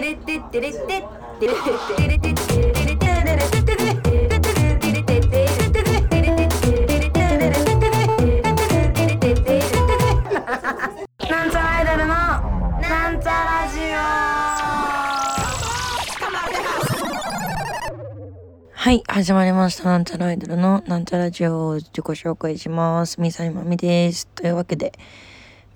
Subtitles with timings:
[0.00, 0.14] なん
[11.50, 12.14] ちゃらアイドルの
[12.80, 13.98] なんちゃラジオ
[18.72, 19.84] はい、始まりました。
[19.84, 23.20] なんちゃらアイドルのなんちゃラジオ自己紹介します。
[23.20, 24.28] みさいまみです。
[24.28, 24.94] というわけで、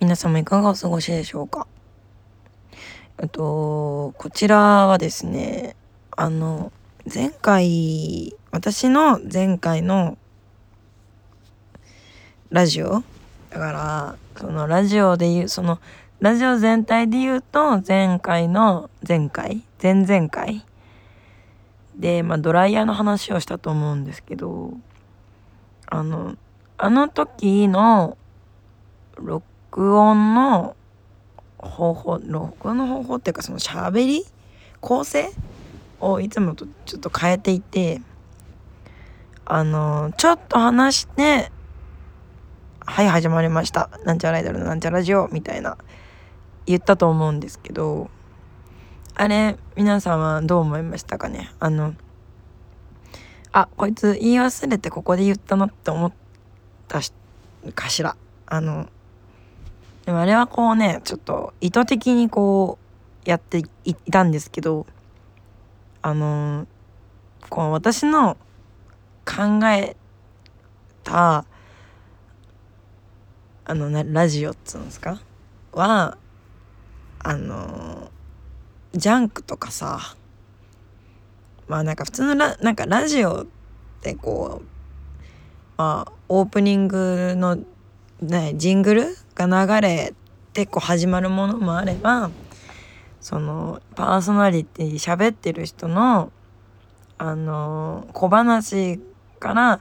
[0.00, 1.66] 皆様いかがお過ごしでしょうか？
[3.28, 5.76] と、こちらはですね、
[6.16, 6.72] あの、
[7.12, 10.16] 前回、私の前回の
[12.50, 13.02] ラジオ
[13.50, 15.80] だから、そのラジオで言う、その、
[16.20, 20.64] ラジオ全体で言うと、前回の前回前々回
[21.96, 24.72] で、まあ、ドライヤーの話をしたと思うんですけど
[25.86, 26.36] あの
[26.76, 28.16] あの時の
[29.16, 30.76] 録音の
[31.64, 34.24] 方法録音の方法っていうかその喋り
[34.80, 35.30] 構成
[36.00, 38.00] をいつもとちょっと変えていて
[39.44, 41.50] あのちょっと話して
[42.80, 43.88] はい始まりました。
[44.04, 45.78] なんちゃらアイドルのなんちゃらジオみたいな
[46.66, 48.10] 言ったと思うんですけど
[49.14, 51.50] あれ皆さんはどう思いましたかね？
[51.60, 51.94] あの
[53.52, 56.12] あこいつ言い忘れてここで言ったなって思っ
[56.88, 57.00] た
[57.74, 58.16] かしら。
[58.46, 58.88] あの
[60.04, 62.78] でもあれはこうねちょっと意図的にこ
[63.26, 64.86] うやっていいたんですけど
[66.02, 66.66] あの
[67.48, 68.36] こう私の
[69.24, 69.96] 考え
[71.02, 71.46] た
[73.64, 75.20] あのなラジオっつうんですか？
[75.72, 76.18] は
[77.20, 78.10] あの
[78.92, 80.16] ジャンクとかさ
[81.66, 83.46] まあなんか普通のラなんかラジオっ
[84.02, 84.66] てこう
[85.78, 87.58] まあオープニングの、
[88.20, 90.14] ね、ジングルが流れ
[90.52, 92.30] てこう始まるものもあれば
[93.20, 96.30] そのパーソナリティ喋ってる人の
[97.18, 99.00] あの小話
[99.40, 99.80] から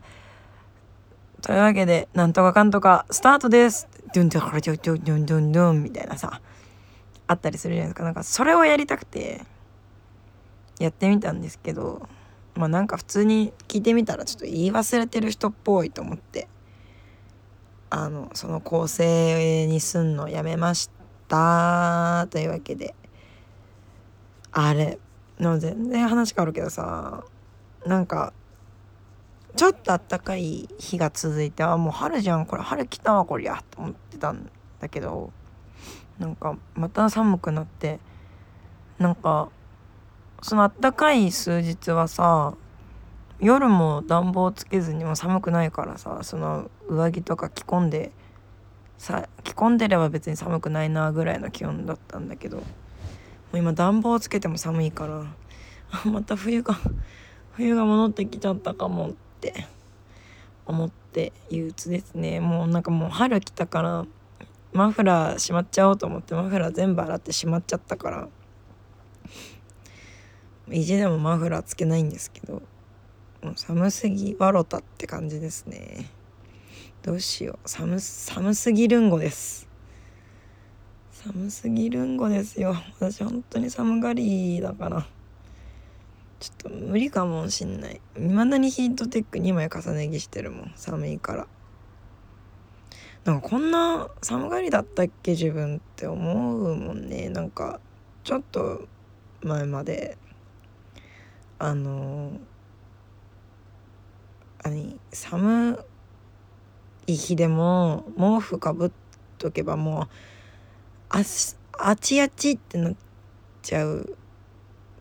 [1.41, 6.41] というわけで「なんとかかんとかスタートです」ドゥンドゥンドゥンドゥンドゥンドゥンドゥンみたいなさ
[7.27, 8.03] あったりするじゃないですか。
[8.03, 9.41] なんかそれをやりたくて
[10.79, 12.07] やってみたんですけど
[12.55, 16.47] まあなんか普通に聞いてみたらちょっと言い忘れてる人っぽいと思って。
[17.93, 20.89] あのその構成にすんのやめまし
[21.27, 22.95] たというわけで。
[24.51, 24.99] あれ。
[25.39, 27.23] の全然話変わるけどさ
[27.87, 28.33] なんか
[29.55, 34.49] ちょっとあったかい日が続いてあもう春じゃんこれ春来たわこりゃと思ってたん
[34.79, 35.31] だけど。
[36.19, 37.99] なんかまた寒くなって
[38.99, 39.49] なんか
[40.41, 42.53] そのあったかい数日はさ
[43.39, 48.11] 夜も暖房つけずにも寒くないからさその上着とか着込んで
[48.97, 52.63] さ着込んでれば別に寒くないなぐらいの気温だったんだけども
[53.53, 55.25] う今暖房つけても寒いから
[56.09, 56.75] また冬が
[57.53, 59.11] 冬が戻ってきちゃったかもっ
[59.41, 59.67] て
[60.65, 62.39] 思って憂鬱ですね。
[62.39, 64.05] もうなんかもう春来たから
[64.71, 68.27] マフラーしまっちゃおうと思ってマフラー全部洗ってしまっちゃったから
[70.69, 72.63] 意地でもマフラーつけないんですけど
[73.43, 76.09] もう寒すぎわろたって感じですね。
[77.03, 77.69] どうしよう。
[77.69, 79.67] 寒寒すぎるんごです。
[81.11, 82.77] 寒すぎるんごですよ。
[82.97, 85.05] 私本当に寒がりだから。
[86.39, 87.99] ちょっと無理かもしんない。
[88.15, 90.71] 未だにヒートテック2枚重ね着してるもん。
[90.77, 91.47] 寒いから。
[93.25, 95.31] なんかこんな寒がりだったっけ？
[95.31, 97.27] 自分って思うもんね。
[97.27, 97.81] なんか
[98.23, 98.87] ちょっと
[99.41, 100.17] 前まで。
[101.59, 102.31] あの
[104.63, 104.97] 何？
[105.11, 105.85] 寒
[107.07, 108.91] い日でも毛布かぶっ
[109.37, 110.07] とけばもう
[111.09, 112.95] あすあちあちってなっ
[113.61, 114.17] ちゃう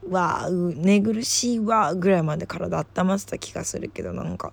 [0.09, 4.53] わあう寝苦しいわぐらいまで体温まってた気がするけどなんか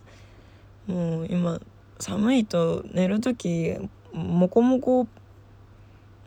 [0.88, 1.60] もう今
[2.00, 3.76] 寒いと寝る時
[4.14, 5.08] モコモコ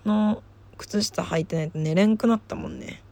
[0.04, 0.42] の
[0.78, 3.02] 靴下履いてないと寝れんくなったもんね。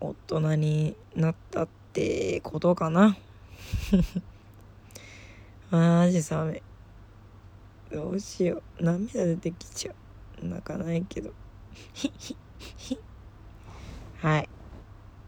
[0.00, 3.16] 大人になったってことかな。
[5.70, 6.62] マジ寒い。
[7.92, 8.84] どうしよう。
[8.84, 9.92] 涙出てきちゃ
[10.42, 10.44] う。
[10.44, 11.32] 泣かないけど
[14.18, 14.48] はい。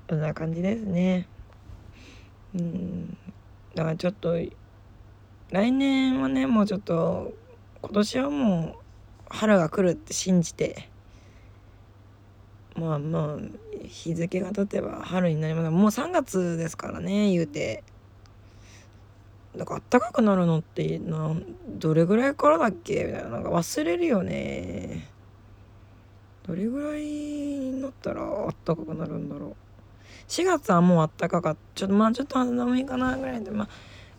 [0.08, 1.28] こんな感じですね。
[2.56, 3.16] うん。
[3.76, 4.34] だからちょっと
[5.50, 7.32] 来年はねもうちょっと
[7.80, 8.74] 今年はもう
[9.28, 10.88] 春が来るって信じて
[12.74, 13.38] まあまあ
[13.86, 15.70] 日付が経てば春になります。
[15.70, 17.84] もう3月ですからね言うて。
[19.56, 21.34] だから暖かくなるのってな
[21.68, 23.04] どれぐらいからだっけ？
[23.04, 23.28] みたいな。
[23.28, 25.08] なんか忘れるよね。
[26.46, 29.56] どれぐらいになったらあったかくなるんだろう。
[30.28, 33.68] 4月はもうあったかかちょっとまあちょっと肌寒いかなぐらいでま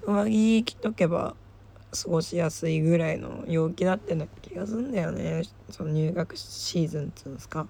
[0.07, 1.35] あ上着着とけば
[1.91, 5.43] 過ごしやすいぐらいの陽気だってな気がすんだよね。
[5.69, 7.67] その入学シーズンっつうんですか。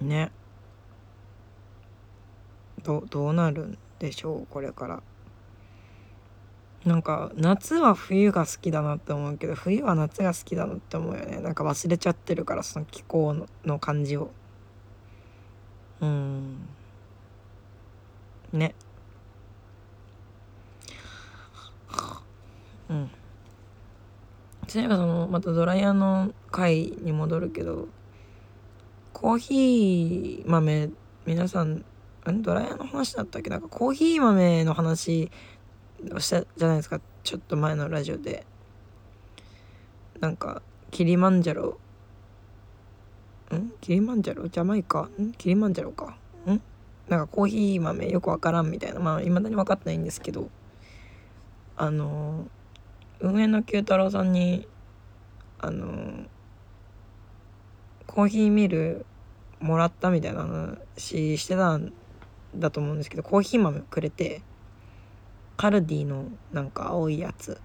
[0.00, 0.30] ね。
[2.82, 5.02] どどうなるんでしょうこれから。
[6.84, 11.40] なんか夏は冬が好きだなって思うけど冬は夏が好きだなって思うよね。
[11.40, 14.30] なんか忘れちゃってるからその気候のの感じを。
[16.00, 16.56] うん。
[18.52, 18.74] ね。
[22.88, 23.10] うん。
[24.68, 27.88] そういえばそのまたドライヤーの回に戻るけど
[29.12, 30.90] コーヒー豆
[31.26, 31.84] 皆さん
[32.32, 33.50] ドライヤーの話だったっけ？
[33.50, 35.30] なんかコーヒー豆の話
[36.12, 37.00] をしたじゃないですか。
[37.24, 38.46] ちょっと前のラジオで。
[40.20, 41.78] なんかキリマンジャロ。
[43.54, 43.72] ん？
[43.80, 44.48] キリマンジャロ？
[44.48, 45.08] ジャマイカ？
[45.20, 45.32] ん？
[45.36, 46.16] キリマンジャロか。
[46.46, 46.60] ん？
[47.08, 49.00] なんかコーヒー豆よくわからんみたいな。
[49.00, 50.50] まあいまだに分かってないんですけど。
[51.80, 52.48] あの
[53.20, 54.66] 運営の九太郎さんに
[55.60, 56.24] あの
[58.08, 59.06] コーヒーミル
[59.60, 60.42] もらったみたいな
[60.96, 61.92] 話してたん
[62.54, 64.42] だと思うんですけどコーヒー豆くれて
[65.56, 67.60] カルディのなんか青いやつ。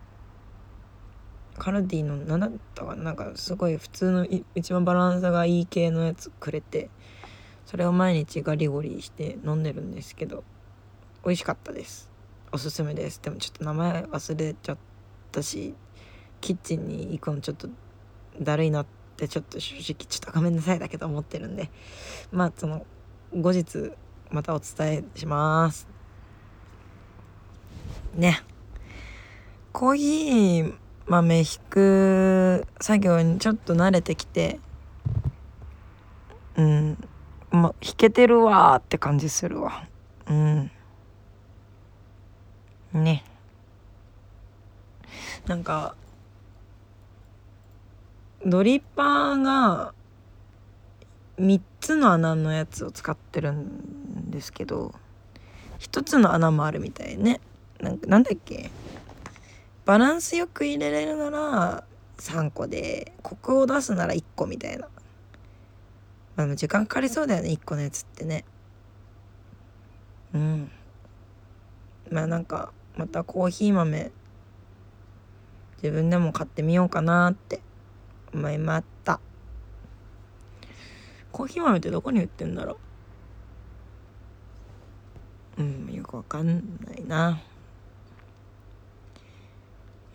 [1.60, 6.90] カルディの何だったかななんかすごい普通の一番バランスがいい系のやつくれて
[7.68, 10.44] それを毎日ガリゴリして飲んでるんですけど
[11.24, 12.10] 美味しかったです。
[12.52, 13.22] おすすめです。
[13.22, 14.78] でもちょっと名前忘れちゃっ
[15.32, 15.76] たし
[16.42, 17.70] キッチンに行くのちょっと
[18.42, 18.86] だるいなっ
[19.16, 21.70] てちょっと正直ちょっとごめんなさいだけど思ってるんで
[22.32, 22.86] まあその
[23.34, 23.94] 後日
[24.34, 25.88] またお伝えします。
[28.16, 28.42] ね。
[29.72, 30.74] コーヒー
[31.06, 34.60] 豆引く作業にちょっと慣れてきて
[36.56, 36.98] うん。
[37.52, 39.88] ま引けてるわって感じするわ。
[40.28, 40.72] うん。
[42.92, 43.24] ね。
[45.46, 45.96] なんか
[48.44, 49.94] ドリッパーが
[51.38, 54.96] 3つの穴のやつを使ってるんですけど
[55.80, 57.42] 1つの穴もあるみたいね。
[57.82, 58.72] なんかなんだっけ？
[59.84, 61.84] バランスよく入れれるなら
[62.20, 64.88] 3個でコクを出すなら1個みたいな。
[66.38, 68.46] まあ時間かかりそうだよね1個のやつってね。
[70.34, 70.72] うん。
[72.10, 74.12] まあなんかまたコーヒー豆
[75.82, 77.60] 自分でも買ってみようかなって
[78.34, 79.20] 思いました。
[81.34, 82.78] コーヒー豆ってどこに売ってんだろ
[85.58, 85.62] う？
[85.62, 87.42] うんよくわかんないな。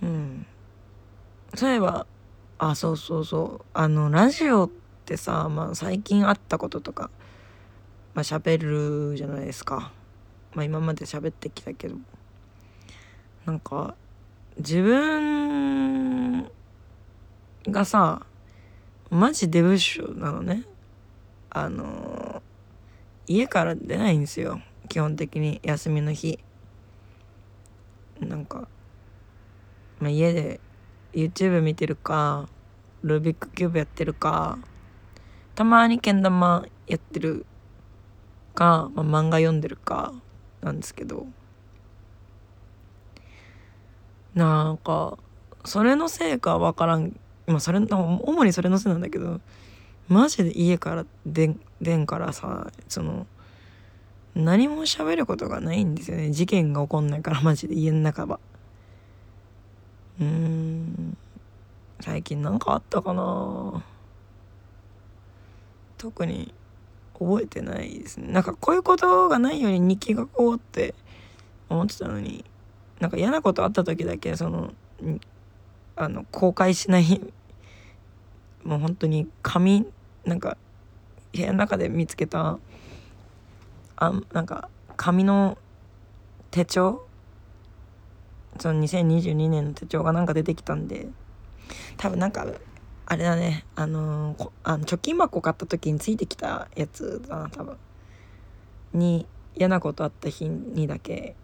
[0.01, 0.47] うん。
[1.55, 2.07] そういえば
[2.59, 3.65] あそうそうそう。
[3.75, 4.71] あのラジオっ
[5.05, 7.11] てさ、まあ、最近あったこととか
[8.15, 9.93] まあ喋るじゃないですか。
[10.55, 11.97] まあ今まで喋ってきたけど。
[13.45, 13.95] なんか
[14.59, 16.51] 自分
[17.67, 18.27] がさ
[19.11, 20.65] マジデブッシュなのね。
[21.51, 22.43] あの
[23.27, 24.61] 家から出ないんですよ。
[24.89, 26.39] 基本的に休みの日。
[28.21, 28.69] なんか
[30.01, 30.61] まあ、家で
[31.13, 32.49] YouTube 見てるか
[33.03, 34.59] ルービックキューブやってるか
[35.55, 37.45] たまにけん玉やってる
[38.55, 40.13] か、まあ、漫画読んでるか
[40.61, 41.27] なんですけど。
[44.35, 45.19] なんか
[45.65, 47.19] それのせいか分からん。
[47.49, 49.41] 今それ主にそれのせいなんだけど
[50.09, 51.47] マジで家から出
[51.97, 53.27] んからさその
[54.35, 56.31] 何も喋ることがないんですよね。
[56.31, 58.39] 事件が起こんないからマジで家の中は。
[60.21, 61.17] うん。
[62.01, 63.83] 最近何かあったかな。
[65.97, 66.55] 特に
[67.19, 68.33] 覚えてないですね。
[68.33, 70.95] なんかこういうことがないように日記書こうって
[71.69, 72.45] 思ってたのに
[73.01, 74.73] なんか嫌なことあった時だけその
[75.97, 77.21] あの公開しない
[78.63, 79.87] もう本当に紙
[80.29, 80.57] なんか
[81.33, 82.59] 部屋の中で見つけた
[83.97, 85.59] あなんか紙の
[86.51, 87.07] 手帳
[88.59, 91.09] その2022年の手帳がなんか出てきたんで
[91.97, 92.47] 多分なんか
[93.07, 97.77] あれだねあのー、あの貯金箱買った時についてきたやつだな多分。
[98.93, 101.35] に嫌なことあった日にだけ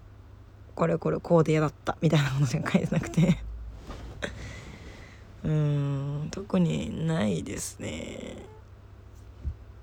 [0.74, 3.38] これこれこうで嫌だったみたいなことしか書いてなくて。
[5.44, 8.36] うん特にないですね。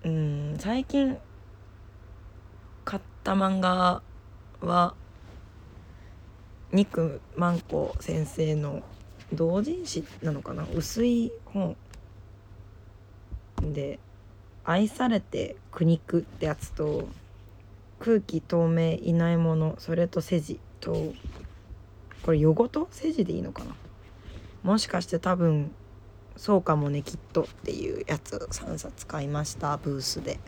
[0.04, 1.16] うん最近
[2.84, 4.02] 買った漫画
[4.62, 4.96] は
[6.72, 8.82] 肉万子先生の
[9.32, 11.78] 同人誌なのかな薄い本
[13.62, 14.00] で
[14.66, 17.08] 「愛されて苦肉」ってやつと
[18.00, 21.14] 「空気透明いないものそれと世辞」と
[22.24, 23.76] これ夜ごと世辞でいいのかな？
[24.64, 25.72] もしかして多分
[26.38, 30.40] そうかもねきっとっていうやつ3冊買いましたブースで。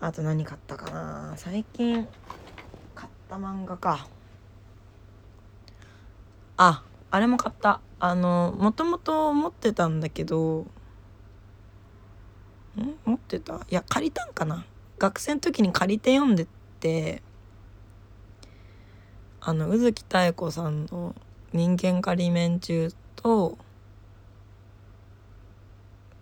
[0.00, 1.34] あと何買ったかな？
[1.36, 2.06] 最近
[2.94, 4.06] 買った漫画か。
[6.56, 7.80] ああれも買った。
[8.00, 10.66] あのもともと持ってたんだけど
[12.76, 12.94] ん？
[13.04, 13.54] 持ってた？
[13.56, 14.64] いや借りたんかな？
[14.98, 16.46] 学生の時に借りて読んで
[16.78, 17.22] て
[19.40, 21.14] あの宇月妙子さんの
[21.52, 23.58] 「人間仮面中」と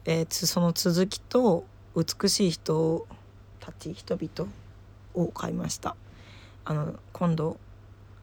[0.08, 3.06] えー、その続きと美しい人
[3.58, 4.50] たち人々
[5.14, 5.96] を買いました。
[6.64, 7.58] あの今度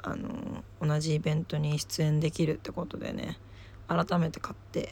[0.02, 3.38] あの同じイベントに出演できるってことでね
[3.88, 4.90] 改めて買って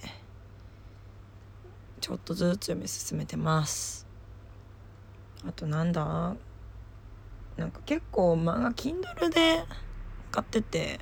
[1.99, 4.05] ちょっとずつ読み進めてます。
[5.47, 6.35] あとなんだ？
[7.57, 9.63] なんか結構漫画 Kindle で
[10.31, 10.99] 買ってて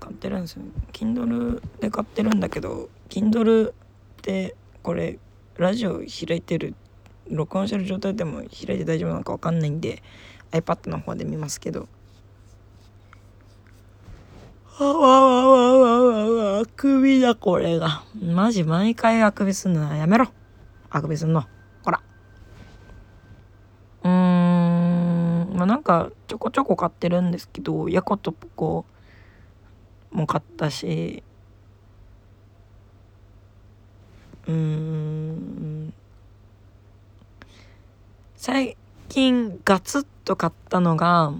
[0.00, 0.62] 買ってるんですよ。
[0.92, 3.74] Kindle で買ってるんだけど Kindle っ
[4.22, 5.18] てこれ
[5.58, 6.74] ラジオ開いてる
[7.28, 10.02] 録音してる状態でも開いて大丈夫なのか分かんないんで
[10.50, 11.88] iPad の方で見ますけど。
[14.78, 20.28] あわわわわわあくびだこれがマジ毎回あくびすんのやめろ
[20.88, 21.44] あくびすんの
[21.84, 22.00] ほら
[24.02, 28.86] うーんまあなんかちょこちょこ買ってるんですけどヤコとポコ
[30.10, 31.22] も買ったし
[34.48, 35.94] うん
[38.36, 38.76] 最
[39.08, 41.32] 近ガツッと買ったのが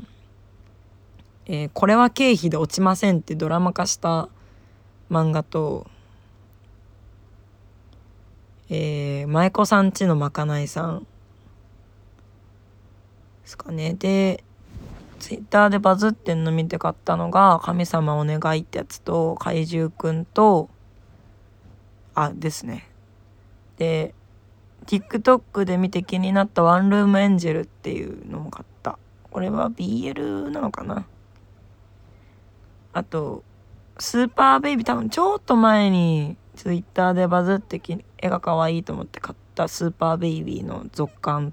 [1.47, 4.28] 「えー、これは経費で落ちません」ってドラマ化した
[5.11, 5.88] 漫画と
[8.71, 11.00] 「えー、舞妓さんちのまかないさん」
[13.42, 13.94] ですかね。
[13.94, 14.44] で
[15.18, 20.71] ツイッターでバズってんの見て買ったのが「神様お願い」ってやつと怪獣くんと
[22.14, 22.91] あですね。
[23.78, 24.14] で
[24.86, 28.98] TikTok で見て気になったワンルームエンジェルっていうのも買った。
[29.30, 31.06] これは BL なのかな。
[32.92, 33.42] あと
[33.98, 37.80] スーパーベイビー多分ちょっと前に Twitter でバズって
[38.18, 41.52] 絵が可愛いと思って買ったスーパーベイビーの続刊。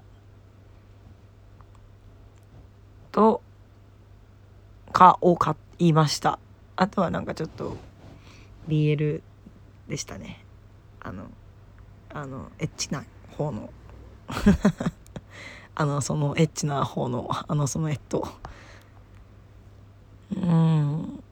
[3.12, 3.42] と
[4.92, 6.38] かを買いました。
[6.76, 7.76] あとはなんかちょっと
[8.68, 9.22] BL
[9.88, 10.44] でしたね。
[11.00, 11.30] あの
[12.12, 13.04] あのエッチな
[13.36, 13.70] 方の。
[15.74, 18.28] あのそのエッチな方のあのそのえっと
[20.36, 21.22] うん。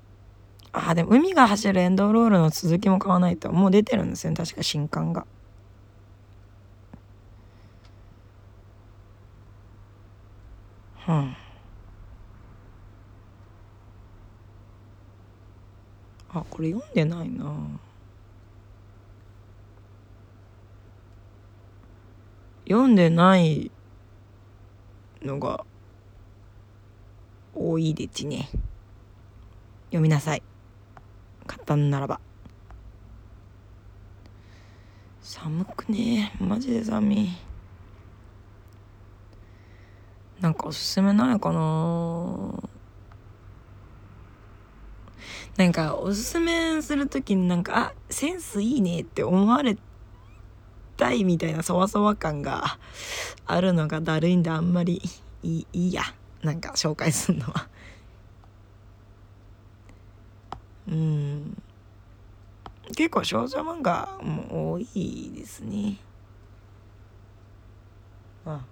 [0.72, 4.36] あでも海が走るエンドロールの続きも買わないともう出てるんですよね。
[4.36, 5.26] 確か新刊が。
[11.08, 11.36] うん。
[16.30, 17.80] あこれ読んでないな。
[22.68, 23.70] 読んでない
[25.22, 25.64] のが
[27.54, 28.50] 多いでちね。
[29.86, 30.42] 読みなさい。
[31.46, 32.20] 簡単ならば。
[35.22, 36.34] 寒くね？
[36.38, 37.30] マジで寒い。
[40.40, 42.62] なんかおすすめないかな？
[45.56, 49.76] なんかおすすめする時になんかあセンスいいねって思われ
[50.98, 52.78] たいみたいなそわそわ感が
[53.46, 55.00] あるのがだるいんであんまり
[55.42, 56.02] いいいいや。
[56.42, 57.68] なんか紹介するのは。
[60.88, 61.62] うん。
[62.96, 65.98] 結構少女漫画も多いですね。
[68.46, 68.64] あ。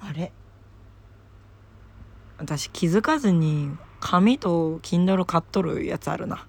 [0.00, 0.32] あれ。
[2.38, 6.46] 私気づかずに紙と Kindle 買っとるやつあるな。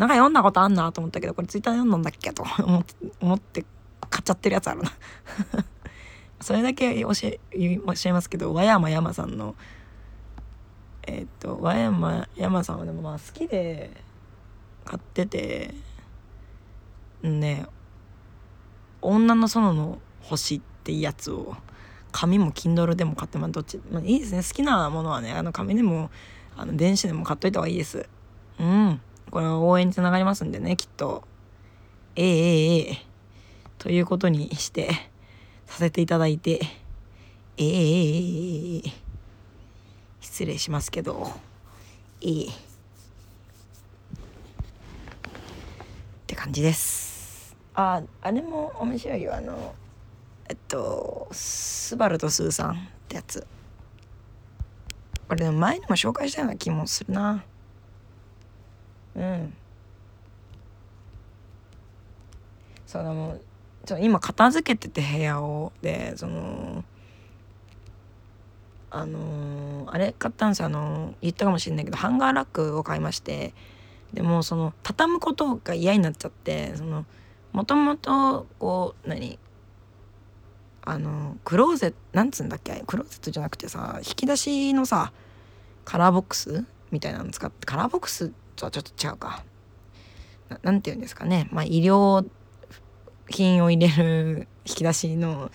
[0.00, 3.66] なんか読んだことあんなと思ったけどこれツイッターで読んだんだっけと 思って思って
[4.08, 4.90] 買っちゃってるやつあるな。
[6.40, 9.54] それだけ教え教えますけど和山山さんの
[11.02, 13.90] えっ、と和山山さんはでもまあ好きで
[14.86, 15.74] 買ってて
[17.22, 17.66] ね
[19.02, 21.54] 女の園の星ってやつを
[22.10, 24.42] 紙も Kindle でも買ってまあどっち、まあ、いいですね。
[24.42, 26.10] 好きなものはねあの紙でも
[26.56, 28.08] あの電子でも買っといた方がいいです。
[28.58, 28.98] うん。
[29.30, 31.24] これは応援につながりますんでねきっと。
[32.16, 32.98] ええええええ。
[33.78, 34.90] ということにして
[35.66, 36.60] させていただいて。
[37.56, 38.82] ええええええ
[40.20, 41.30] 失礼しますけど。
[42.20, 42.70] ええ。
[46.40, 47.54] 感じです。
[47.74, 49.36] ああれも面白いよ。
[49.36, 49.74] あの
[50.48, 52.76] えっとスバルとスーさんっ
[53.08, 53.46] てやつ。
[55.28, 57.44] これ前にも紹介したような気もするな。
[59.16, 59.52] うん。
[62.86, 63.40] そうだもう
[64.00, 66.84] 今片付けてて部屋をでその
[68.90, 73.54] あのー、あれ買ったんですあのー、言ったかもしれないけどハンガーラックを買いまして
[74.12, 77.06] でもその畳むことが嫌になっちゃってその
[77.52, 79.38] もともとこう何
[80.82, 85.12] あのクローゼットなんつうんだっけクローゼットじゃなくてさ引き出しのさ
[85.84, 89.44] カラーボックスみたいなの使ってカラーボックスとはちょっと違うか。
[90.62, 91.48] 何て言うんですかね。
[91.52, 92.26] まあ医療
[93.28, 95.50] 品を入れる引き出しの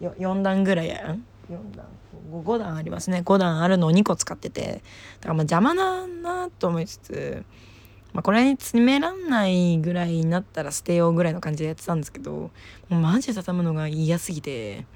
[0.00, 1.12] 4段ぐらいや。
[1.12, 1.86] ん4段
[2.30, 3.22] 5, 段ありますね。
[3.24, 4.82] 5段あるのを2個使ってて。
[5.20, 7.44] だからまあ邪魔だなと思いつつ
[8.12, 12.50] まあ、これに詰めらんないぐらいになったら捨てようぐらいの感じでやってたんですけども
[12.90, 14.86] うマジで畳むのが嫌すぎて。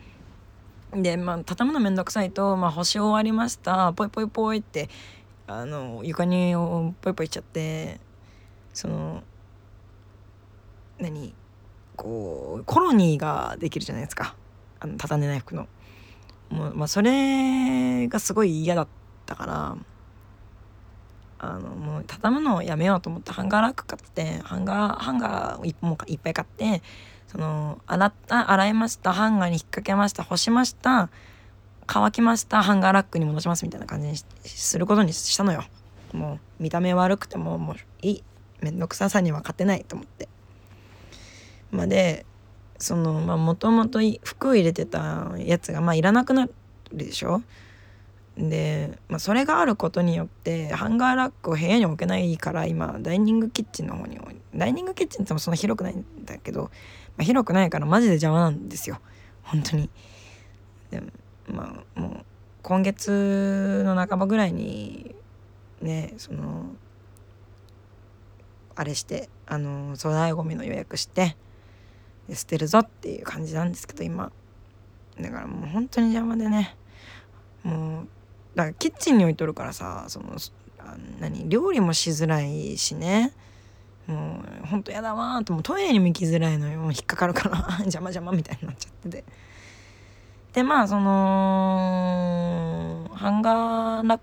[0.93, 3.93] でまあ畳むのめんどくさいと、まあ、星終わりました。
[3.95, 4.89] ポイポイポイって
[5.47, 6.55] あの床に
[7.03, 8.01] ポイポイしちゃって
[8.73, 9.23] その
[10.99, 11.35] 何
[11.97, 14.37] こうコロニーができるじゃないですか
[14.81, 15.69] あの畳んでない服の。
[16.51, 18.89] もうまあ、それがすごい嫌だっ
[19.27, 19.77] たから。
[21.39, 26.81] あのもう畳むのをやめようと思ってハンガーラック買ってハンガーハンガーをいもいっぱい買って
[27.27, 31.11] その洗った洗いましたハンガーに引っ掛けました干しました
[31.87, 35.65] 乾きましたハンガーラックに戻しますみたいな感じにすることにしたのよ。
[36.13, 38.25] もう見た目悪くてももういい
[38.61, 40.29] 面倒くささには勝てないと思って。
[41.71, 42.25] まあで
[42.79, 46.55] そのまあもともと服を入れてたやつがまあいらなくなる
[46.93, 47.43] でしょ？
[48.37, 54.19] で、まあ、それがあることによってハンガーラックを部屋に置けないから今ダイニングキッチンの方に
[54.55, 56.71] ダイニングキッチンってもそんな広くないんだけど、ま
[57.21, 58.99] あ、広くないからマジで邪魔なんですよ。
[59.45, 59.89] 本当に。
[60.91, 61.01] で
[61.49, 62.25] まあもう
[62.63, 65.15] 今月の半ばぐらいに
[65.83, 66.67] ねその
[68.77, 71.37] あれしてあの粗大ごみの予約して
[72.33, 74.33] 捨てるぞっていう感じなんですけど今。
[75.21, 76.77] だからもう本当に邪魔でね。
[77.63, 78.09] もう
[78.57, 80.37] だからキッチンに置いとるからさその
[80.79, 83.33] あ何料理もしづらいしね。
[84.07, 86.83] もうほんとやだわーともうトイレにも行きづらいのよ。
[86.85, 89.25] 引っかかるから 邪魔邪魔みたいになっちゃってて。
[90.55, 92.31] でまあその
[93.13, 94.21] ハンガーラッ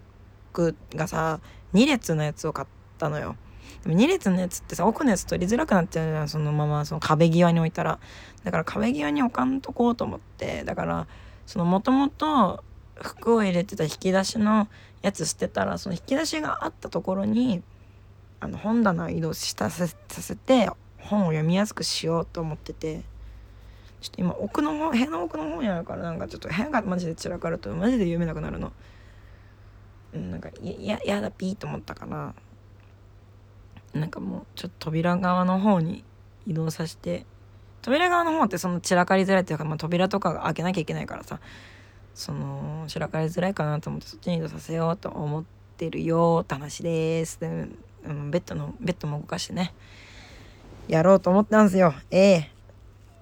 [0.54, 1.42] クがさ
[1.74, 2.68] 2列のやつを買っ
[2.98, 3.36] たのよ。
[3.84, 8.00] でも2列のやつってさ奥のやつ取りづらくなっちゃうじゃんそのままその壁際に置いたら。
[8.44, 10.64] だから壁際に置かんとこうと思って。
[10.64, 11.08] だから
[11.46, 12.64] そのもともと
[12.96, 14.70] 服を入れてた引き出しの
[15.02, 17.62] やつ捨てたらその引き出しがあったところに
[18.40, 23.11] あの本棚を移動したさせて本を読みやすくしようと思ってて。
[24.02, 28.72] ちょっと今奥の方部屋の奥の方にあるからなんかちょっと部屋がマジで散らかるとマジで読めなくなるの。
[30.14, 32.34] うん、なんかいややだピーと思ったから
[33.94, 36.04] なんかもうちょっと扉側の方に
[36.46, 37.26] 移動させて。
[37.82, 41.40] 扉側の方ってその散らかりづらいっていうか、まあ、扉とか開けなきゃいけないからさ。
[42.14, 45.44] その散らかりづらいかなと思ってそっちに移動させようと思っ
[45.78, 47.40] てるよって話です。
[47.40, 47.68] で、
[48.06, 49.74] うん、ベッドのベッドも動かしてね。
[50.88, 51.94] やろうと思ったんですよ。
[52.10, 52.51] ええ。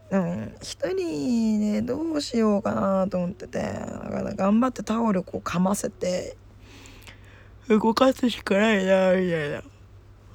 [0.10, 3.60] でも一人でどうしようかなと思ってて。
[3.62, 6.36] だから頑張ってタオルこうかませて。
[7.68, 9.64] 動かすしかないなみたいな。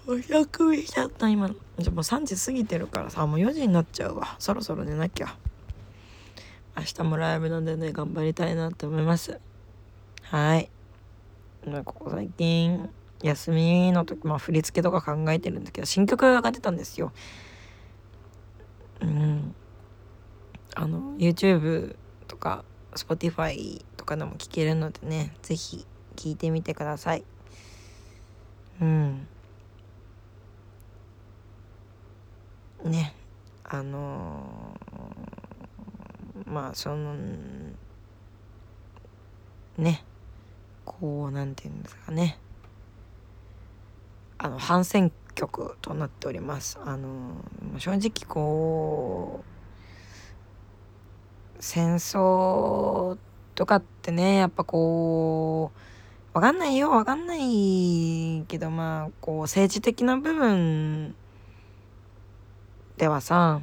[0.06, 4.36] おくびしちゃった今じゃもう3時過ぎてるからさもう4時になっちゃうわ。
[4.38, 5.36] そろそろ寝なきゃ。
[6.76, 9.40] 明日もライブなんでね頑張りたいなって思います。
[10.22, 10.70] はい。
[11.84, 12.88] ここ最近
[13.22, 17.12] 休みの時まあ振り付けとか考えてるんですけど新曲が出たんですよ。
[19.00, 19.54] うん。
[20.74, 27.24] あの YouTube とか Spotify とかでも聴けるのでね是非聴いてみてください。
[28.80, 29.26] うん。
[32.84, 33.14] ね
[33.64, 37.14] あのーまあその
[39.78, 40.04] ね
[40.84, 42.38] こうなんていうんですかね。
[44.38, 46.78] あの反戦曲となっております。
[46.84, 47.36] あの
[47.78, 49.53] 正直こう
[51.64, 53.16] 戦争
[53.54, 55.72] とかってねやっぱこ
[56.34, 61.14] うわかんないよわかんないけどまあこう政治的な部分
[62.98, 63.62] ではさ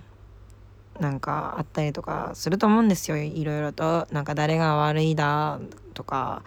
[0.99, 3.17] なんかあったりとかすると思うんですよ。
[3.17, 5.59] いろいろとなんか誰が悪いだ
[5.93, 6.41] とか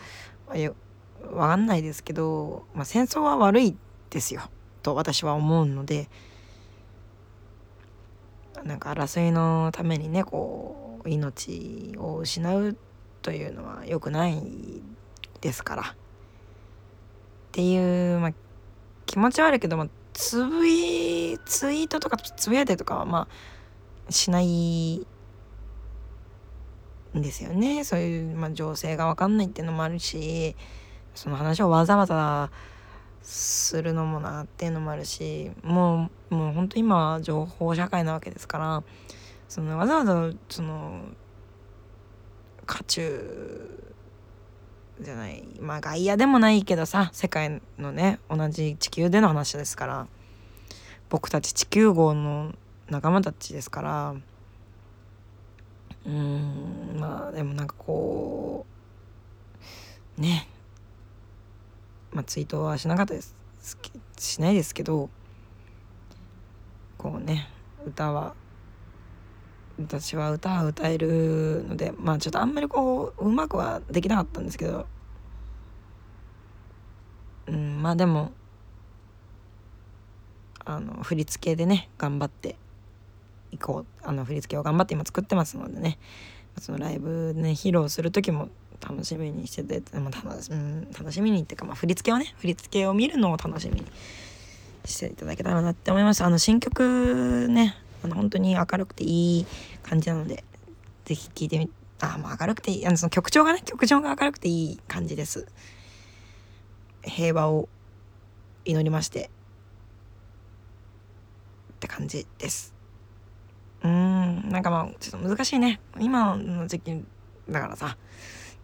[1.33, 3.77] わかんないですけど、まあ、戦争は悪い
[4.11, 4.43] ですよ
[4.83, 6.09] と私は思うので
[8.65, 12.77] なんか争いのためにねこう命を失う
[13.23, 14.43] というのは良くない
[15.41, 15.83] ですから。
[15.83, 15.87] っ
[17.53, 18.33] ていう、まあ、
[19.07, 23.29] 気持ち悪いけどもつぶいツイートとかつぶやいたりとかはま
[24.09, 25.05] あしないん
[27.15, 27.85] ですよね。
[27.85, 30.57] そういう、まあ、情勢が分かんないっていうのもあるし
[31.15, 32.51] その話をわざわざ
[33.23, 38.83] するのもなっていうのもあるしもうもう本当今は情報社会なわけですから
[39.55, 41.05] そのわざわざその
[42.67, 43.95] 渦中
[45.01, 50.09] じゃないまあ外野でもないけどさ世界のね同じ地球での話ですから
[51.09, 52.53] 僕たち地球号の
[52.91, 54.17] 仲間たちですから
[56.05, 58.67] うんまあでもなんかこ
[60.19, 60.49] うね
[62.11, 63.37] まあツイートはしなかったです。
[64.19, 65.09] しないですけど
[66.99, 67.49] こうね
[67.87, 68.35] 歌は
[69.79, 74.87] 私は歌は歌えるのでまあちょっとあんまりこううまくはできなかったんですけど。
[77.47, 78.33] うんまあでも
[80.65, 82.57] あの振り付けでね頑張って
[83.51, 85.99] いこうあの振り付けを頑張って今作ってますのでね。
[86.61, 88.49] そのライブね披露する時も
[88.81, 93.87] 楽しみにしててでも楽し,、うん、楽しみにっていうか、まあ、振り付けをね振り付けを見るのを楽しみに
[94.85, 96.23] していただけたらなって思います。
[96.23, 99.47] あの新曲ねあの本当に明るくていい
[99.83, 100.45] 感じなので
[101.05, 105.47] 是非聴いてみあもう明るくていいあのその曲調がね曲調が明るくていい感じです。
[107.03, 107.69] 平和を
[108.65, 109.31] 祈りまして
[111.73, 112.75] って感じです。
[113.83, 115.81] うんなんかまあちょっと難しいね。
[115.99, 117.05] 今の時期
[117.49, 117.97] だからさ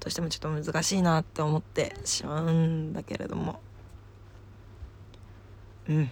[0.00, 3.60] どうしてもちょっと難しいなって思ってしまうんだけれども。
[5.88, 6.10] うん。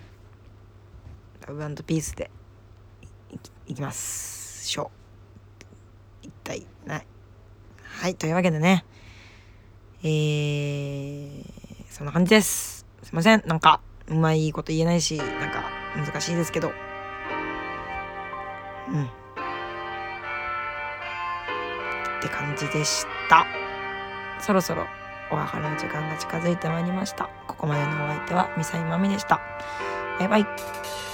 [1.47, 2.31] ラブピースで。
[3.69, 4.91] いきますしょ
[6.23, 6.27] う。
[6.27, 7.07] 一体ない。
[7.83, 8.85] はいというわけでね。
[10.03, 11.45] えー、
[11.91, 12.87] そんな感じです。
[13.03, 13.43] すいません。
[13.47, 15.65] なんかうまいこと言えないしなんか
[15.97, 16.73] 難しいですけど。
[18.89, 19.05] うん。
[19.05, 19.09] っ
[22.23, 23.47] て感じでした。
[24.41, 24.87] そろそろ
[25.31, 27.29] お別れの時間が近づいてまいりました。
[27.47, 29.41] ここまでのお相手はミサイマミでした。
[30.19, 31.08] バイバイ。